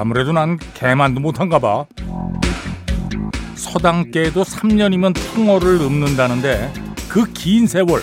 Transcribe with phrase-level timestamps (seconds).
[0.00, 1.84] 아, 아무래도 난 개만도 못한가 봐.
[3.54, 6.72] 서당계도 3년이면 통어를 읊는다는데
[7.08, 8.02] 그 긴 세월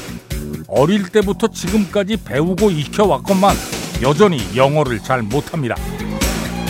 [0.68, 3.56] 어릴 때부터 지금까지 배우고 익혀왔건만
[4.04, 5.76] 여전히 영어를 잘 못합니다.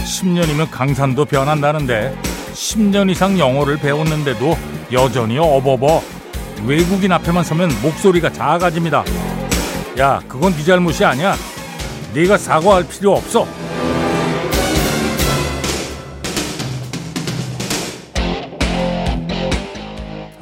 [0.06, 2.16] 10년이면 강산도 변한다는데
[2.54, 4.58] 10년 이상 영어를 배웠는데도
[4.94, 6.02] 여전히 어버버
[6.66, 9.04] 외국인 앞에만 서면 목소리가 작아집니다.
[10.00, 11.36] 야, 그건 네 잘못이 아니야.
[12.14, 13.46] 네가 사과할 필요 없어.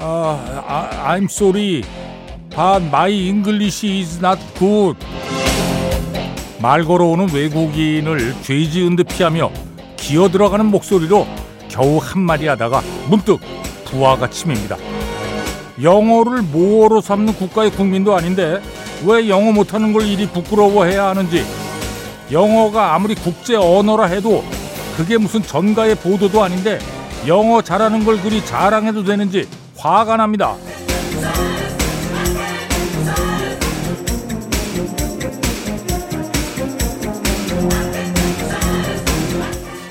[0.08, 1.82] 아, 아, I'm sorry.
[2.56, 5.04] But my English is not good.
[6.62, 9.50] 말 걸어오는 외국인을 죄 지은 듯 피하며
[9.98, 11.26] 기어 들어가는 목소리로
[11.70, 13.40] 겨우 한마디 하다가 문득
[13.86, 14.78] 부하가 치밉니다.
[15.82, 18.62] 영어를 모어로 삼는 국가의 국민도 아닌데
[19.06, 21.44] 왜 영어 못하는 걸 이리 부끄러워해야 하는지
[22.32, 24.44] 영어가 아무리 국제 언어라 해도
[24.98, 26.78] 그게 무슨 전가의 보도도 아닌데
[27.28, 30.56] 영어 잘하는 걸 그리 자랑해도 되는지 화가 납니다.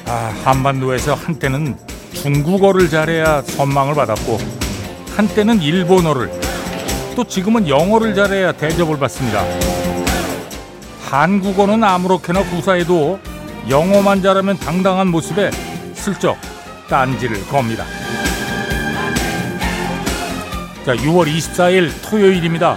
[0.07, 1.77] 아, 한반도에서 한때는
[2.13, 4.39] 중국어를 잘해야 선망을 받았고
[5.17, 6.31] 한때는 일본어를
[7.17, 9.45] 또 지금은 영어를 잘해야 대접을 받습니다.
[11.03, 13.21] 한국어는 아무렇게나 구사해도
[13.69, 15.51] 영어만 잘하면 당당한 모습에
[15.95, 16.37] 슬쩍
[16.89, 17.85] 딴지를 겁니다.
[20.85, 22.77] 자, 6월 24일 토요일입니다.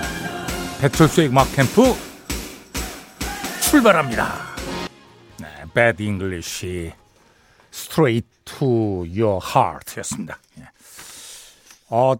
[0.80, 1.94] 배철수의 음악 캠프
[3.62, 4.34] 출발합니다.
[5.42, 6.94] 네, Bad English
[7.74, 10.40] Straight to Your Heart였습니다.
[10.58, 10.70] 예.
[11.90, 12.16] 어,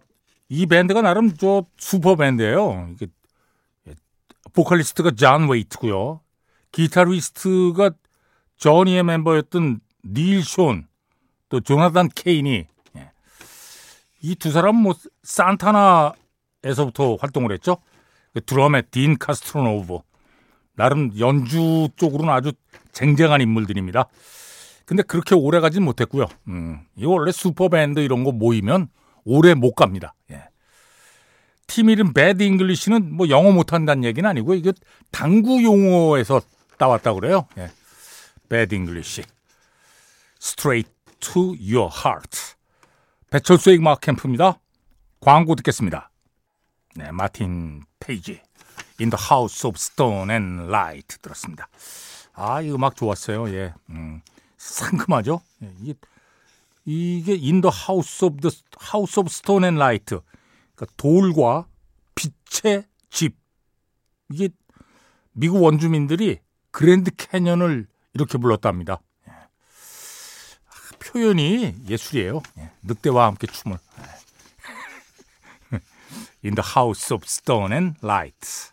[0.50, 2.90] 이 밴드가 나름 저 슈퍼 밴드예요.
[2.92, 3.06] 이게
[4.52, 6.20] 보컬리스트가 존 웨이트고요.
[6.70, 7.92] 기타리스트가
[8.58, 10.82] 저니의 멤버였던 닐 쇼,
[11.48, 12.68] 또 조나단 케인이 예.
[14.22, 17.78] 이 두 사람은 뭐 산타나에서부터 활동을 했죠.
[18.34, 19.98] 그 드럼의 딘 카스트로노브
[20.74, 22.52] 나름 연주 쪽으로는 아주
[22.92, 24.06] 쟁쟁한 인물들입니다.
[24.84, 26.26] 근데 그렇게 오래 가진 못했고요.
[26.48, 28.88] 음, 이거 원래 슈퍼밴드 이런 거 모이면
[29.24, 30.14] 오래 못 갑니다.
[30.30, 30.44] 예.
[31.66, 34.72] 팀 이름 Bad English는 뭐 영어 못한다는 얘기는 아니고 이게
[35.10, 36.40] 당구 용어에서
[36.78, 37.46] 따왔다 그래요.
[37.58, 37.70] 예.
[38.48, 39.24] Bad English.
[40.40, 40.90] Straight
[41.20, 42.47] to your heart.
[43.30, 44.58] 배철수의 음악 캠프입니다.
[45.20, 46.10] 광고 듣겠습니다.
[46.96, 48.40] 네, 마틴 페이지.
[48.98, 51.68] In the House of Stone and Light 들었습니다.
[52.32, 53.50] 아, 이 음악 좋았어요.
[53.50, 53.74] 예.
[53.90, 54.22] 음,
[54.56, 55.42] 상큼하죠?
[55.62, 55.94] 예, 이게,
[56.86, 58.56] 이게 In the House of the
[58.92, 60.16] House of Stone and Light.
[60.74, 61.66] 그러니까 돌과
[62.14, 63.36] 빛의 집.
[64.30, 64.48] 이게
[65.32, 66.38] 미국 원주민들이
[66.70, 69.00] 그랜드 캐년을 이렇게 불렀답니다.
[71.08, 72.42] 표현이 예술이에요.
[72.58, 72.70] 예.
[72.82, 73.78] 늑대와 함께 춤을.
[75.72, 75.76] 예.
[76.44, 78.72] In the House of Stone and Light.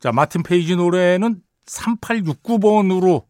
[0.00, 3.26] 자, 마틴 페이지 노래는 3869번으로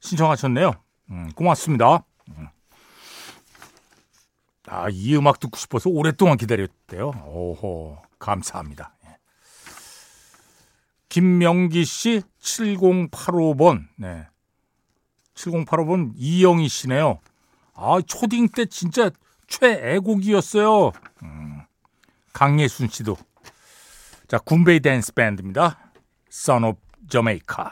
[0.00, 0.72] 신청하셨네요.
[1.10, 2.04] 음, 고맙습니다.
[2.30, 2.48] 음.
[4.66, 7.10] 아, 이 음악 듣고 싶어서 오랫동안 기다렸대요.
[7.26, 8.96] 오호, 감사합니다.
[9.06, 9.16] 예.
[11.08, 13.86] 김명기 씨 7085번.
[13.96, 14.26] 네.
[15.34, 17.18] 7085번 이영희 씨네요.
[17.74, 19.10] 아, 초딩 때 진짜
[19.48, 20.92] 최애곡이었어요.
[21.22, 21.62] 음,
[22.32, 23.16] 강예순 씨도.
[24.28, 25.78] 자, 군베이 댄스 밴드입니다.
[26.30, 27.66] Son of Jamaica.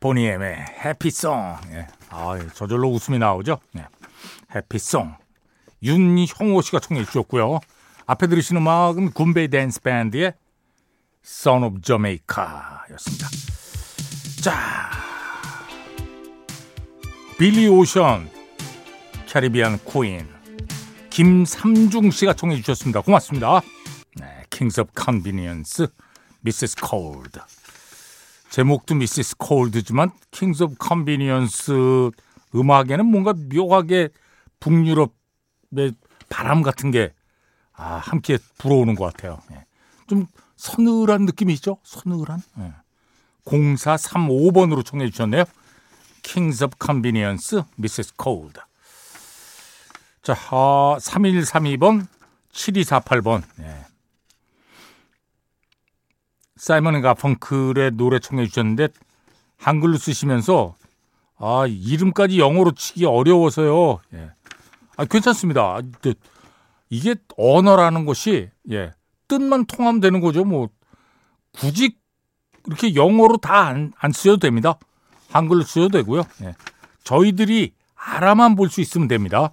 [0.00, 1.56] 보니엠의 해피송.
[1.70, 1.86] 예.
[2.10, 3.58] 아, 저절로 웃음이 나오죠.
[3.72, 3.86] 네.
[4.54, 5.16] 해피송.
[5.82, 7.60] 윤형호 씨가 청해 주셨고요.
[8.06, 10.34] 앞에 들으신 음악은 군베이 댄스 밴드의
[11.24, 13.28] Son of Jamaica였습니다.
[14.42, 15.03] 자,
[17.38, 18.30] 빌리 오션,
[19.26, 20.28] Caribbean Queen,
[21.10, 23.00] 김삼중 씨가 청해 주셨습니다.
[23.00, 23.60] 고맙습니다.
[24.16, 25.86] 네, Kings of Convenience,
[26.46, 26.76] Mrs.
[26.88, 27.40] Cold.
[28.50, 29.36] 제목도 Mrs.
[29.36, 32.10] Cold지만 Kings of Convenience
[32.54, 34.10] 음악에는 뭔가 묘하게
[34.60, 35.94] 북유럽의
[36.28, 37.12] 바람 같은 게
[37.72, 39.40] 아, 함께 불어오는 것 같아요.
[39.50, 39.64] 예.
[40.06, 41.78] 좀 서늘한 느낌이 있죠?
[41.82, 42.42] 서늘한.
[42.60, 42.72] 예.
[43.44, 45.42] 0435번으로 청해 주셨네요.
[46.24, 48.14] Kings of Convenience Mrs.
[48.16, 48.58] Cold.
[50.22, 52.06] 자, 아, 3132번,
[52.52, 53.42] 7248번.
[53.60, 53.84] 예.
[56.56, 58.88] 사이먼 가펑클의 노래 청해 주셨는데
[59.58, 60.74] 한글로 쓰시면서
[61.36, 64.00] 아 이름까지 영어로 치기 어려워서요.
[64.14, 64.30] 예.
[64.96, 65.80] 아 괜찮습니다.
[66.88, 68.92] 이게 언어라는 것이 예
[69.28, 70.44] 뜻만 통하면 되는 거죠.
[70.44, 70.68] 뭐
[71.52, 71.96] 굳이
[72.66, 74.78] 이렇게 영어로 다 안 안 쓰셔도 됩니다.
[75.34, 76.22] 한글로 쓰셔도 되고요.
[76.42, 76.54] 예.
[77.02, 79.52] 저희들이 알아만 볼 수 있으면 됩니다.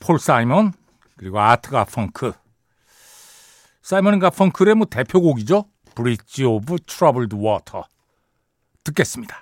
[0.00, 0.72] 폴 사이먼
[1.16, 2.32] 그리고 아트 가펑클
[3.82, 5.64] 사이먼 가펑클의 뭐 대표곡이죠.
[5.94, 7.84] Bridge Over Troubled Water
[8.84, 9.36] 듣겠습니다.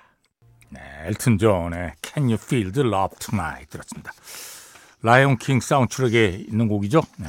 [0.69, 4.11] 네, 엘튼 존의 Can You Feel the Love Tonight 들었습니다.
[5.01, 7.01] 라이온 킹 사운드트랙에 있는 곡이죠.
[7.17, 7.27] 네.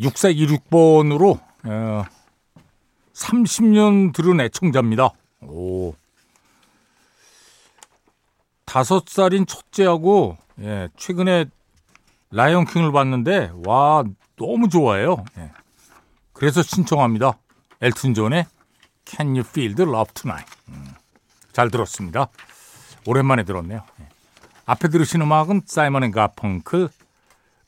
[0.00, 2.04] 6426번으로 어,
[3.14, 5.10] 30년 들은 애청자입니다.
[5.42, 5.94] 오.
[8.70, 11.46] 다섯 살인 첫째하고 예, 최근에
[12.30, 14.04] 라이온 킹을 봤는데 와
[14.36, 15.24] 너무 좋아해요.
[15.38, 15.50] 예.
[16.32, 17.36] 그래서 신청합니다.
[17.80, 18.46] 엘튼 존의
[19.04, 20.56] Can You Feel the Love Tonight.
[20.68, 20.94] 음,
[21.52, 22.28] 잘 들었습니다.
[23.08, 23.82] 오랜만에 들었네요.
[24.02, 24.08] 예.
[24.66, 26.90] 앞에 들으신 음악은 사이먼 앤 가펑클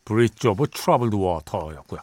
[0.05, 1.99] Bridge Over Troubled Water였고요.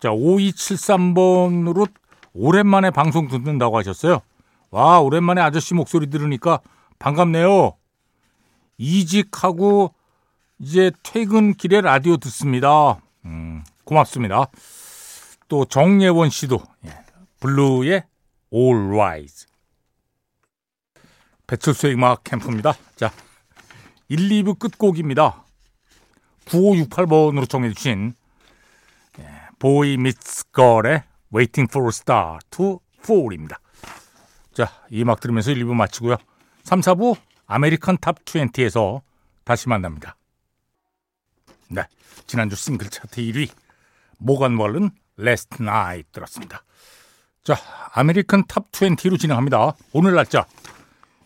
[0.00, 1.88] 자, 5273번으로
[2.34, 4.20] 오랜만에 방송 듣는다고 하셨어요.
[4.72, 6.58] 와, 오랜만에 아저씨 목소리 들으니까
[7.02, 7.76] 반갑네요.
[8.78, 9.92] 이직하고
[10.60, 13.00] 이제 퇴근길에 라디오 듣습니다.
[13.24, 14.46] 음, 고맙습니다.
[15.48, 16.90] 또 정예원 씨도 예,
[17.40, 18.04] 블루의
[18.54, 19.46] All Rise.
[21.48, 22.74] 배철수의 음악 캠프입니다.
[22.94, 23.12] 자,
[24.08, 25.44] 1, 2부 끝곡입니다.
[26.44, 28.14] 9568번으로 청해주신
[29.58, 31.02] Boy Meets Girl의
[31.34, 33.58] Waiting for a Star to Fall입니다.
[34.54, 36.16] 자, 이 음악 들으면서 1, 2부 마치고요.
[36.62, 37.16] 3, 4부
[37.46, 39.02] American Top 20에서
[39.44, 40.16] 다시 만납니다.
[41.68, 41.82] 네,
[42.26, 43.50] 지난주 싱글 차트 1위
[44.18, 46.64] 모건 월렌 Last Night 들었습니다.
[47.42, 47.56] 자,
[47.92, 49.74] American Top 20로 진행합니다.
[49.92, 50.46] 오늘 날짜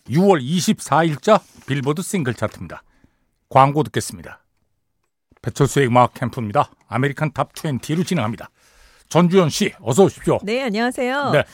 [0.09, 2.83] 6월 24일자 빌보드 싱글 차트입니다.
[3.49, 4.41] 광고 듣겠습니다.
[5.43, 6.71] 배철수의 음악 캠프입니다.
[6.89, 8.51] American Top 20로 진행합니다.
[9.09, 10.39] 전주현 씨, 어서 오십시오.
[10.43, 11.31] 네, 안녕하세요.
[11.31, 11.45] 네.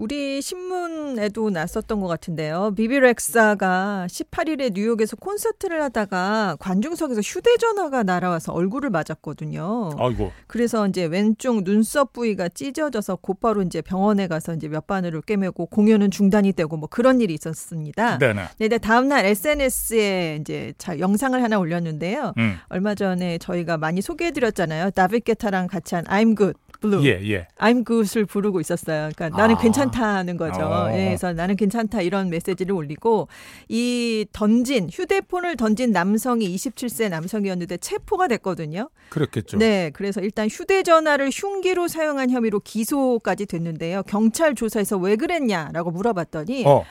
[0.00, 2.72] 우리 신문에도 났었던 것 같은데요.
[2.74, 9.90] 비비 렉사가 18일에 뉴욕에서 콘서트를 하다가 관중석에서 휴대전화가 날아와서 얼굴을 맞았거든요.
[9.98, 10.32] 아이고.
[10.46, 16.10] 그래서 이제 왼쪽 눈썹 부위가 찢어져서 곧바로 이제 병원에 가서 이제 몇 바늘을 꿰매고 공연은
[16.10, 18.16] 중단이 되고 뭐 그런 일이 있었습니다.
[18.16, 18.42] 네네.
[18.56, 22.32] 네, 네 다음날 SNS에 이제 자, 영상을 하나 올렸는데요.
[22.38, 22.56] 음.
[22.70, 24.92] 얼마 전에 저희가 많이 소개해드렸잖아요.
[24.92, 26.58] 다비드 게타랑 같이 한 I'm Good.
[26.80, 27.04] Blue.
[27.04, 27.46] 예, 예.
[27.58, 29.10] I'm good을 부르고 있었어요.
[29.14, 29.58] 그러니까 나는 아.
[29.58, 30.62] 괜찮다는 거죠.
[30.62, 30.90] 어.
[30.92, 33.28] 예, 그래서 나는 괜찮다 이런 메시지를 올리고
[33.68, 38.88] 이 던진 휴대폰을 던진 남성이 27세 남성이었는데 체포가 됐거든요.
[39.10, 39.58] 그렇겠죠.
[39.58, 44.02] 네, 그래서 일단 휴대전화를 흉기로 사용한 혐의로 기소까지 됐는데요.
[44.04, 46.84] 경찰 조사에서 왜 그랬냐라고 물어봤더니 어,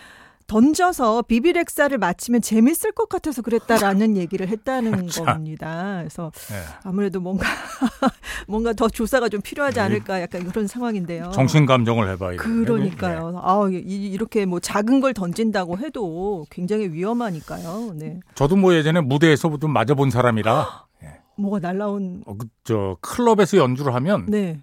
[0.49, 5.25] 던져서 비비렉사를 맞히면 재밌을 것 같아서 그랬다라는 얘기를 했다는 참.
[5.25, 5.97] 겁니다.
[5.99, 6.55] 그래서 예.
[6.83, 7.45] 아무래도 뭔가
[8.47, 11.29] 뭔가 더 조사가 좀 필요하지 않을까 약간 그런 상황인데요.
[11.33, 12.37] 정신 감정을 해봐야 돼요.
[12.39, 13.39] 그러니까요.
[13.43, 13.77] 아 이-
[14.11, 17.91] 이렇게 뭐 작은 걸 던진다고 해도 굉장히 위험하니까요.
[17.95, 18.19] 네.
[18.33, 20.85] 저도 뭐 예전에 무대에서부터 맞아본 사람이라
[21.37, 24.59] 뭐가 날라온 어, 그, 저 클럽에서 연주를 하면 네.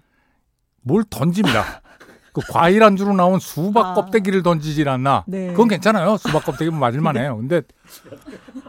[0.81, 1.81] 뭘 던집니다.
[2.39, 3.93] 그 과일 안주로 나온 수박 아.
[3.95, 5.23] 껍데기를 던지질 않나.
[5.27, 5.47] 네.
[5.47, 6.17] 그건 괜찮아요.
[6.17, 7.37] 수박 껍데기면 맞을만 해요.
[7.37, 7.61] 근데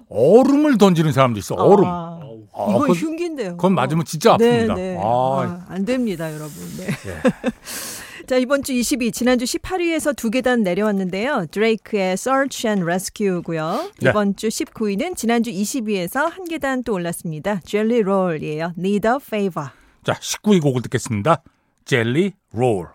[0.08, 1.54] 얼음을 던지는 사람도 있어.
[1.54, 1.84] 얼음.
[1.87, 2.18] 아,
[2.54, 3.50] 아, 이건 그건- 흉기인데요.
[3.56, 4.38] 그건 맞으면 진짜 아픕니다.
[4.38, 4.96] 네, 네.
[4.98, 6.52] 아, 아, 안 됩니다, 여러분.
[6.78, 6.87] 네.
[6.87, 7.22] 예.
[8.26, 11.46] 자, 이번 주 22, 지난주 18위에서 두 계단 내려왔는데요.
[11.50, 13.90] 드레이크의 Search and Rescue고요.
[14.02, 14.10] 네.
[14.10, 17.60] 이번 주 19위는 지난주 20위에서 한 계단 또 올랐습니다.
[17.64, 18.72] Jelly Roll이에요.
[18.78, 19.70] Need a Favor.
[20.04, 21.42] 자, 19위 곡을 듣겠습니다.
[21.87, 22.88] 젤리 롤,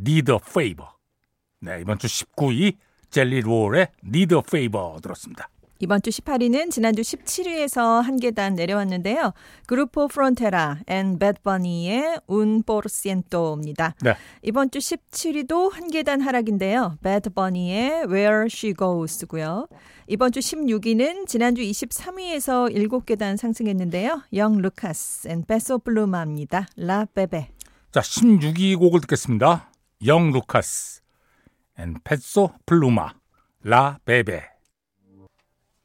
[0.00, 0.90] Need a Favor.
[1.60, 2.76] 네, 이번 주 19위
[3.10, 5.48] 젤리 롤의 Need a Favor 들었습니다.
[5.82, 9.32] 이번 주 18위는 지난주 17위에서 한 계단 내려왔는데요.
[9.66, 13.94] 그루포 프론테라 and 배드버니의 Un por ciento입니다.
[14.02, 14.14] 네.
[14.42, 16.98] 이번 주 17위도 한 계단 하락인데요.
[17.02, 19.68] 배드버니의 Where She Goes고요.
[20.06, 24.24] 이번 주 16위는 지난주 23위에서 7계단 상승했는데요.
[24.34, 26.66] 영 루카스 and 페소 플루마입니다.
[26.76, 27.48] La Bebe.
[27.90, 29.69] 자, 16위 곡을 듣겠습니다.
[30.06, 31.02] 영 루카스
[31.78, 33.12] and 페소 플루마
[33.64, 34.42] La Bebe.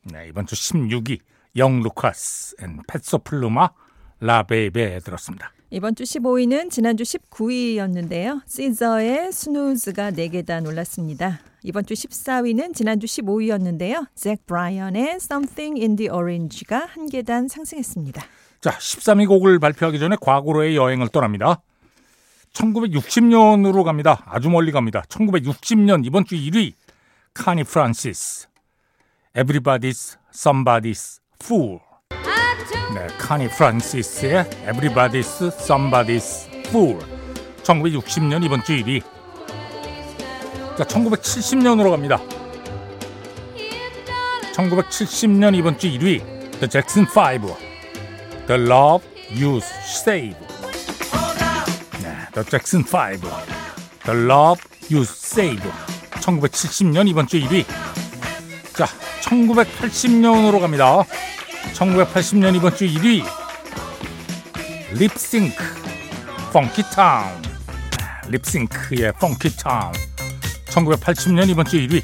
[0.04, 1.20] 네, 이번 주 16위
[1.58, 3.72] 영 루카스 and 페소 플루마
[4.22, 5.52] La Bebe 들었습니다.
[5.70, 8.42] 이번 주 15위는 지난주 19위였는데요.
[8.48, 11.42] 시저의 Snooze가 4계단 올랐습니다.
[11.64, 14.08] 이번 주 14위는 지난주 15위였는데요.
[14.16, 18.24] 잭 브라이언의 Something in the Orange가 한 계단 상승했습니다.
[18.62, 21.62] 자, 13위 곡을 발표하기 전에 과거로의 여행을 떠납니다.
[22.56, 24.24] 1960년으로 갑니다.
[24.26, 25.04] 아주 멀리 갑니다.
[25.10, 26.74] 1960년 이번 주 1위
[27.34, 28.48] 카니 프란시스
[29.36, 31.80] Everybody's Somebody's Fool
[32.94, 37.00] 네, 카니 프란시스의 Everybody's Somebody's Fool
[37.64, 39.04] 1960년 이번 주 1위
[40.78, 42.20] 자, 1970년으로 갑니다.
[44.54, 46.20] 1970년 이번 주 1위
[46.60, 47.56] The Jackson 5
[48.48, 50.45] The Love You Save 네,
[52.36, 53.22] The Jackson 5
[54.04, 54.62] The Love
[54.92, 55.72] You Save
[56.16, 57.66] 1970년 이번 주 1위.
[58.74, 58.86] 자
[59.22, 61.06] 1980년으로 갑니다.
[61.74, 63.24] 1980년 이번 주 1위.
[64.92, 65.64] 립싱크
[66.52, 67.42] 펑키 타운
[68.28, 69.94] 립싱크의 펑키 타운
[70.68, 72.04] 1980년 이번 주 1위.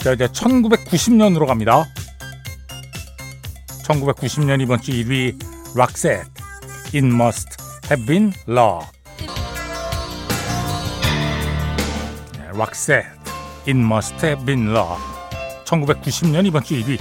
[0.00, 1.84] 자 이제 1990년으로 갑니다.
[3.84, 5.38] 1990년 이번 주 1위.
[5.76, 6.26] 락셋
[6.92, 7.57] Must
[7.90, 8.86] Have Been Love
[12.52, 13.06] 락셋
[13.66, 15.02] It Must Have Been Love
[15.64, 16.98] 1990년 이번 주 1위.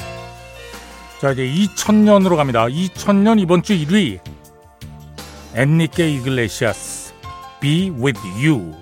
[1.20, 2.68] 자 이제 2000년으로 갑니다.
[2.68, 4.20] 2000년 이번 주 1위.
[5.56, 7.14] 엔리케 이글레시아스
[7.60, 8.76] Be With You.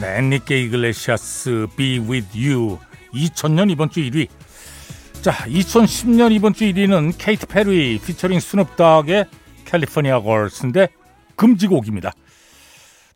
[0.00, 2.78] 네, 엔리케 이글레시아스 Be With You.
[3.14, 4.28] 2000년 이번 주 1위.
[5.22, 9.26] 자 2010년 이번 주 1위는 케이트 페리 피처링 스눕닥의
[9.64, 10.88] California Gurls인데
[11.40, 12.12] 금지곡입니다.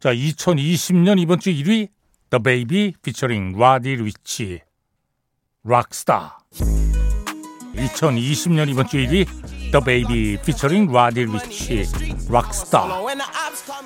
[0.00, 1.88] 자 2020년 이번 주 1위
[2.30, 4.60] The Baby featuring 라디 리치
[5.62, 6.38] 락스타
[7.76, 9.26] 2020년 이번 주 1위
[9.72, 11.84] The Baby featuring 라디 리치
[12.30, 12.88] 락스타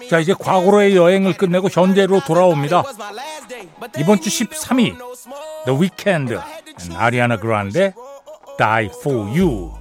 [0.09, 2.85] 자 이제 과거로의 여행을 끝내고 현재로 돌아옵니다.
[3.99, 4.97] 이번 주 13위
[5.67, 6.37] The Weeknd
[6.95, 7.93] 아리아나 그란데
[8.57, 9.73] Die For You.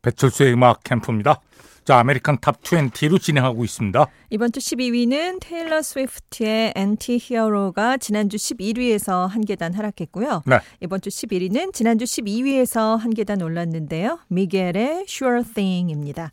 [0.00, 1.42] 배철수의 음악 캠프입니다
[1.84, 9.40] 자 American Top 20로 진행하고 있습니다 이번 주 12위는 테일러 스위프트의 Anti-Hero가 지난주 11위에서 한
[9.40, 10.42] 계단 하락했고요.
[10.46, 10.60] 네.
[10.80, 14.20] 이번 주 11위는 지난주 12위에서 한 계단 올랐는데요.
[14.28, 16.30] 미겔의 Sure Thing입니다.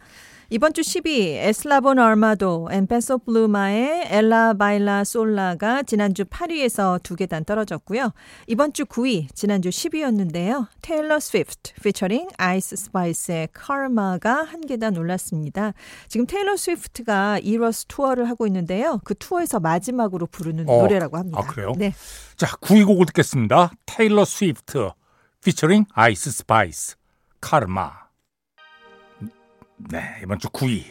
[0.49, 7.43] 이번 주 10위 에슬라본 아르마도 and 페소 플루마의 Ella Baila Sola가 지난주 8위에서 두 계단
[7.43, 8.13] 떨어졌고요.
[8.47, 10.67] 이번 주 9위 지난주 10위였는데요.
[10.81, 15.73] 테일러 스위프트 피처링 아이스 스파이스의 Karma가 한 계단 올랐습니다.
[16.07, 19.01] 지금 테일러 스위프트가 Eras 투어를 하고 있는데요.
[19.03, 21.41] 그 투어에서 마지막으로 부르는 어, 노래라고 합니다.
[21.41, 21.73] 아, 그래요?
[21.75, 21.93] 네.
[22.37, 24.91] 자 9위 곡을 듣겠습니다 테일러 스위프트
[25.43, 26.95] 피처링 아이스 스파이스
[27.41, 28.06] 카르마
[29.77, 30.83] 네 이번 주 9위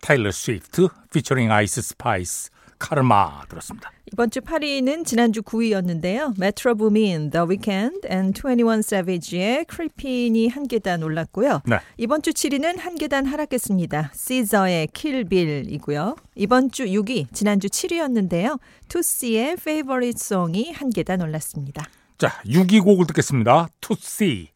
[0.00, 6.38] 테일러 스위프트 피처링 아이스 스파이스 카르마 들었습니다 이번 주 8위는 지난주 9위였는데요.
[6.40, 11.60] 메트로 부민, The Weeknd and 21 Savage의 Creepin'이 한 계단 올랐고요.
[11.66, 11.78] 네.
[11.98, 14.12] 이번 주 7위는 한 계단 하락했습니다.
[14.14, 16.16] 시저의 Kill Bill이고요.
[16.36, 18.58] 이번 주 6위, 지난주 7위였는데요.
[18.88, 21.84] 투씨의 Favorite Song이 한 계단 올랐습니다.
[22.16, 24.48] 자 6위 곡을 듣겠습니다 투씨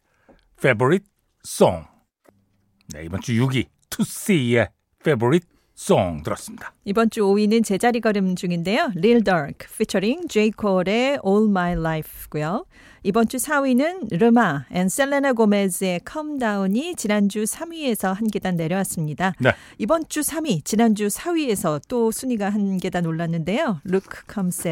[0.58, 1.06] Favorite
[1.46, 1.91] Song
[2.92, 4.68] 네 이번 주 6위 투씨의
[5.00, 8.92] Favorite Song 들었습니다 이번 주 5위는 제자리 걸음 중인데요.
[9.24, 10.52] Durk featuring J.
[10.58, 12.66] Cole의 All My Life고요.
[13.04, 16.02] 이번 주 4위는 레마 and 셀레나 고메즈의
[16.38, 19.34] Down이 지난주 3위에서 한 계단 내려왔습니다.
[19.40, 19.50] 네.
[19.78, 23.80] 이번 주 3위, 지난주 4위에서 또 순위가 한 계단 올랐는데요.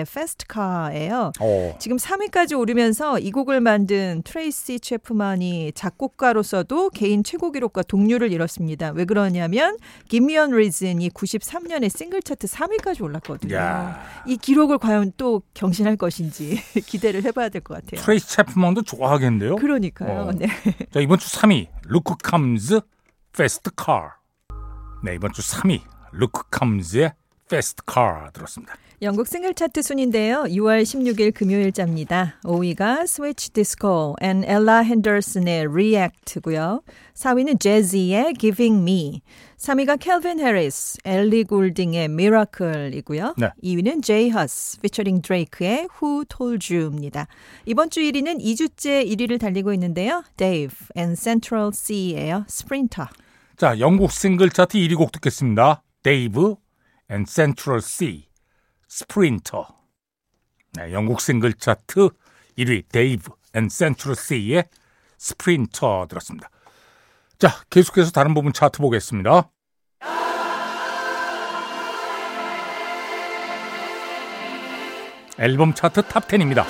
[0.03, 1.33] Fast Car예요.
[1.41, 8.93] 어, 지금 3위까지 오르면서 이 곡을 만든 트레이시 체프만이 작곡가로서도 개인 최고 기록과 동률을 이뤘습니다.
[8.93, 9.77] 왜 그러냐면
[10.09, 13.57] Give Me One Reason이 93년에 싱글 차트 3위까지 올랐거든요.
[13.57, 14.01] 야.
[14.27, 18.01] 이 기록을 과연 또 경신할 것인지 기대를 해봐야 될 것 같아요.
[18.21, 20.21] 트레이스 채프먼도 좋아하겠는데요 그러니까요.
[20.29, 20.33] 어.
[20.33, 20.47] 네.
[20.93, 22.81] 자 이번 주 3위 루크 캄즈
[23.37, 24.17] Fast Car.
[25.03, 25.81] 네 이번 주 3위
[26.12, 27.15] 루크 캄즈의
[27.50, 28.75] Fast Car 들었습니다.
[29.02, 30.45] 영국 싱글 차트 순위인데요.
[30.45, 32.35] 6월 16일 금요일자입니다.
[32.45, 36.83] 5위가 스위치 디스코 and 엘라 핸더슨의 React고요.
[37.14, 39.23] 4위는 재지의 Giving Me.
[39.57, 43.35] 3위가 켈빈 해리스, 엘리 골딩의 Miracle이고요.
[43.38, 43.50] 네.
[43.64, 47.26] 2위는 제이 허스 피처링 드레이크의 Who Told You입니다.
[47.64, 50.23] 이번 주 1위는 2주째 1위를 달리고 있는데요.
[50.37, 52.45] Dave and Central Cee예요.
[52.49, 53.09] Sprinter.
[53.57, 55.83] 자 영국 싱글 차트 1위 곡 듣겠습니다.
[56.02, 56.57] 데이브
[57.11, 58.29] and 센트럴 씨
[58.89, 59.67] Sprinter.
[60.75, 62.11] 네 영국 싱글 차트
[62.57, 64.65] 1위 데이브 and 센트럴 씨의
[65.19, 66.49] Sprinter 들었습니다.
[67.38, 69.50] 자 계속해서 다른 부문 차트 보겠습니다.
[75.38, 76.64] 앨범 차트 Top 10입니다.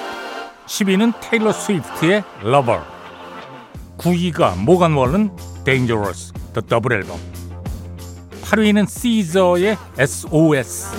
[0.65, 2.83] 10위는 테일러 스위프트의 Lover
[3.99, 7.19] 9위가 모간 월은 Dangerous The 더블 앨범
[8.51, 10.91] 8위는 시저의 SOS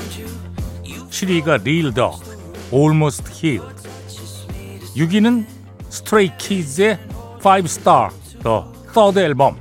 [1.10, 2.24] 7위가 Real Dog
[2.72, 3.90] Almost Healed
[4.96, 5.46] 6위는
[5.88, 6.98] Stray Kids의
[7.44, 8.10] 5 Star
[8.42, 8.62] The
[8.94, 9.58] Third 앨범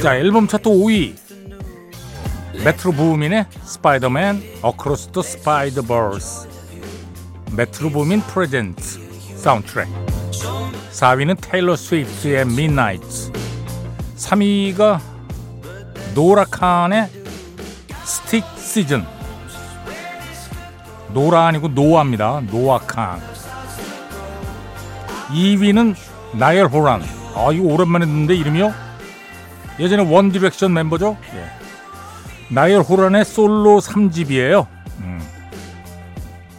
[0.00, 1.16] 자 앨범 차트 5위
[2.64, 6.48] 메트로 부민의 스파이더맨 Across the Spider-Verse
[7.56, 9.00] 메트로 부민 Presents
[9.36, 9.88] 사운드트랙
[10.92, 13.32] 4위는 테일러 스위프트의 Midnight
[14.16, 15.13] 3위가
[16.14, 17.08] 노라칸의
[18.04, 19.04] Stick Season
[21.12, 23.20] 노라 아니고 노아입니다 노아칸
[25.30, 25.94] 2위는
[26.32, 27.02] 나일 호란
[27.34, 28.72] 아 이거 오랜만에 듣는데 이름이요
[29.80, 32.54] 예전에 원 디렉션 멤버죠 예.
[32.54, 34.66] 나일 호란의 솔로 3집이에요
[35.00, 35.20] 음.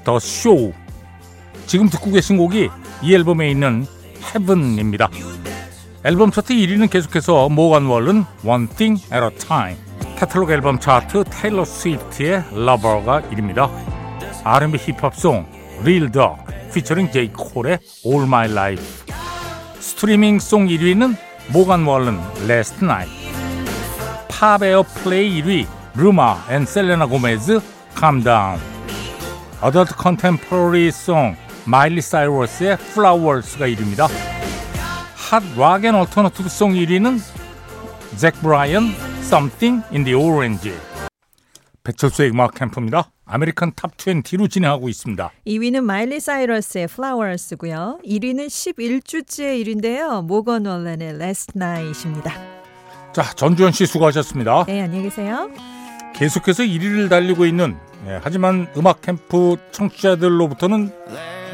[0.04, 0.74] The Show.
[1.66, 2.70] 지금 듣고 계신 곡이
[3.02, 3.86] 이 앨범에 있는
[4.36, 5.10] Heaven입니다.
[6.06, 9.76] 앨범 차트 1위는 계속해서 모건 월른 One Thing at a Time.
[10.20, 13.72] 카탈로그 앨범 차트 테일러 스위프트의 Lover가 1위입니다.
[14.44, 15.48] R&B 힙합 song
[15.82, 19.12] Lil Durk 피처링 제이 콜의 All My Life.
[19.80, 21.16] streaming song 1위는
[21.48, 23.12] 모건 월른 Last Night.
[24.28, 27.60] pop airplay 1위 레마 and 셀레나 고메즈
[28.00, 28.60] Calm Down.
[29.60, 31.36] adult contemporary song
[31.66, 34.35] 마일리 사이러스의 Flowers가 1위입니다.
[35.36, 37.20] hot rock and alternative song 1위는
[38.16, 38.86] 잭 브라이언
[39.20, 40.72] Something in the Orange.
[41.84, 43.12] 배철수의 음악 캠프입니다.
[43.26, 45.32] American Top 20로 진행하고 있습니다.
[45.46, 48.00] 2위는 마일리 사이러스의 Flowers고요.
[48.06, 50.24] 1위는 11주째 1위인데요.
[50.24, 52.32] 모건 월렌의 Last Night입니다.
[53.12, 54.64] 자, 전주현 씨 수고하셨습니다.
[54.68, 55.52] 네, 안녕히 계세요.
[56.16, 57.76] 계속해서 1위를 달리고 있는
[58.08, 60.94] 예, 하지만 음악 캠프 청취자들로부터는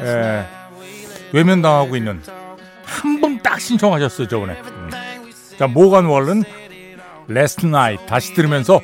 [0.04, 0.46] 예,
[1.32, 2.22] 외면당하고 있는
[3.02, 4.52] 한 번 딱 신청하셨어요 저번에.
[4.54, 4.90] 음.
[5.58, 6.44] 자 모건 월렌
[7.28, 8.80] Last Night 다시 들으면서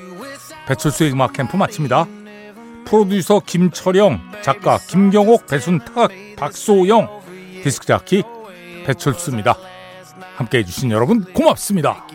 [0.66, 2.06] 배철수의 음악 캠프 마칩니다.
[2.84, 7.08] 프로듀서 김철영 작가 김경옥 배순탁 박소영
[7.62, 8.22] 디스크 자키
[8.86, 9.56] 배철수입니다.
[10.36, 12.06] 함께해 주신 여러분 고맙습니다